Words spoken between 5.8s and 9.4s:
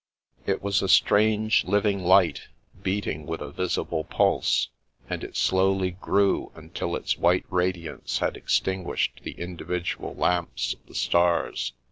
grew until its white radiance had extinguished the